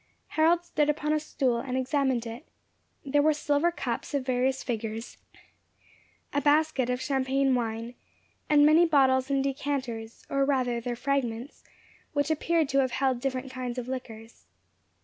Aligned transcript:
Harold 0.29 0.65
stood 0.65 0.89
upon 0.89 1.13
a 1.13 1.19
stool 1.19 1.59
and 1.59 1.77
examined 1.77 2.25
it. 2.25 2.47
There 3.05 3.21
were 3.21 3.33
silver 3.33 3.71
cups, 3.71 4.15
of 4.15 4.25
various 4.25 4.63
figures, 4.63 5.17
a 6.33 6.41
basket 6.41 6.89
of 6.89 6.99
champagne 6.99 7.53
wine, 7.53 7.93
and 8.49 8.65
many 8.65 8.87
bottles 8.87 9.29
and 9.29 9.43
decanters, 9.43 10.25
or 10.27 10.43
rather 10.43 10.81
their 10.81 10.95
fragments, 10.95 11.63
which 12.13 12.31
appeared 12.31 12.67
to 12.69 12.79
have 12.79 12.93
held 12.93 13.19
different 13.19 13.51
kinds 13.51 13.77
of 13.77 13.87
liquors. 13.87 14.47